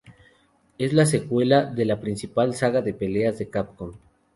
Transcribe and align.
Es 0.79 0.93
la 0.93 1.05
secuela 1.05 1.57
de 1.61 1.65
una 1.65 1.75
de 1.75 1.85
la 1.85 1.99
principal 2.01 2.55
saga 2.55 2.81
de 2.81 2.95
peleas 2.95 3.37
de 3.37 3.51
Capcom. 3.51 3.93